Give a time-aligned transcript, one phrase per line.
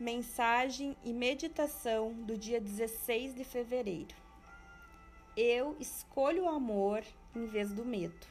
[0.00, 4.14] Mensagem e meditação do dia 16 de fevereiro.
[5.36, 7.02] Eu escolho o amor
[7.34, 8.24] em vez do medo.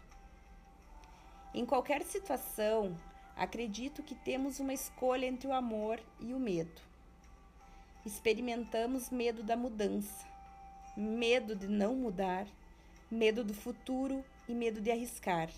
[1.53, 2.95] Em qualquer situação,
[3.35, 6.81] acredito que temos uma escolha entre o amor e o medo.
[8.05, 10.25] Experimentamos medo da mudança,
[10.95, 12.47] medo de não mudar,
[13.11, 15.49] medo do futuro e medo de arriscar.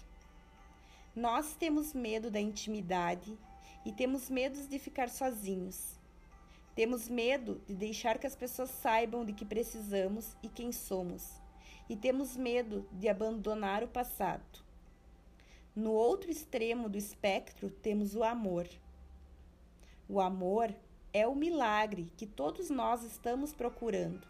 [1.16, 3.38] Nós temos medo da intimidade
[3.86, 5.99] e temos medo de ficar sozinhos
[6.80, 11.30] temos medo de deixar que as pessoas saibam de que precisamos e quem somos.
[11.90, 14.64] E temos medo de abandonar o passado.
[15.76, 18.66] No outro extremo do espectro, temos o amor.
[20.08, 20.74] O amor
[21.12, 24.26] é o milagre que todos nós estamos procurando.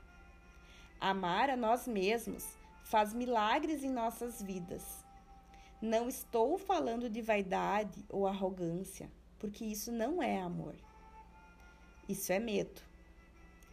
[1.00, 5.06] Amar a nós mesmos faz milagres em nossas vidas.
[5.80, 9.08] Não estou falando de vaidade ou arrogância,
[9.38, 10.89] porque isso não é amor.
[12.10, 12.82] Isso é medo.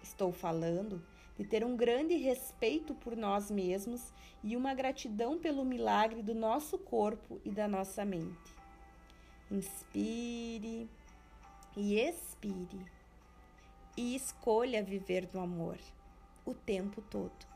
[0.02, 1.02] Estou falando
[1.38, 4.12] de ter um grande respeito por nós mesmos
[4.44, 8.54] e uma gratidão pelo milagre do nosso corpo e da nossa mente.
[9.50, 10.86] Inspire
[11.74, 12.84] e expire
[13.96, 15.78] e escolha viver no amor
[16.44, 17.55] o tempo todo.